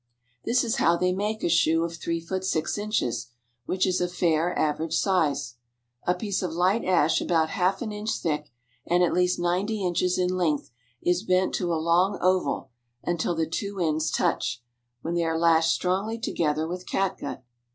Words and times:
This 0.45 0.63
is 0.63 0.77
how 0.77 0.97
they 0.97 1.11
make 1.11 1.43
a 1.43 1.47
shoe 1.47 1.83
of 1.83 1.95
three 1.95 2.19
feet 2.19 2.43
six 2.43 2.75
inches, 2.75 3.27
which 3.67 3.85
is 3.85 4.01
a 4.01 4.07
fair 4.07 4.57
average 4.57 4.95
size:—A 4.97 6.15
piece 6.15 6.41
of 6.41 6.53
light 6.53 6.83
ash 6.83 7.21
about 7.21 7.51
half 7.51 7.83
an 7.83 7.91
inch 7.91 8.09
thick, 8.17 8.49
and 8.87 9.03
at 9.03 9.13
least 9.13 9.37
ninety 9.37 9.83
inches 9.85 10.17
in 10.17 10.35
length, 10.35 10.71
is 11.03 11.21
bent 11.21 11.53
to 11.53 11.71
a 11.71 11.75
long 11.75 12.17
oval 12.19 12.71
until 13.03 13.35
the 13.35 13.45
two 13.45 13.79
ends 13.79 14.09
touch, 14.09 14.63
when 15.03 15.13
they 15.13 15.23
are 15.23 15.37
lashed 15.37 15.71
strongly 15.71 16.17
together 16.17 16.67
with 16.67 16.87
catgut. 16.87 17.43